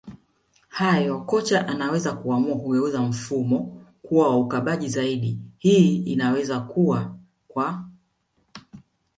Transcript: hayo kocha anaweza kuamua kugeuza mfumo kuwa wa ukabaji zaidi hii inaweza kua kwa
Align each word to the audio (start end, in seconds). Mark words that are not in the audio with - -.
hayo 0.67 1.21
kocha 1.21 1.67
anaweza 1.67 2.13
kuamua 2.13 2.57
kugeuza 2.57 3.01
mfumo 3.01 3.81
kuwa 4.01 4.29
wa 4.29 4.37
ukabaji 4.39 4.89
zaidi 4.89 5.39
hii 5.57 5.95
inaweza 5.97 6.59
kua 6.59 7.17
kwa 7.47 7.89